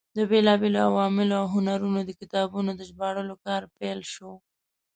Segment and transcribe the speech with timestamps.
[0.17, 4.31] د بېلابېلو علومو او هنرونو د کتابونو د ژباړلو کار پیل شو.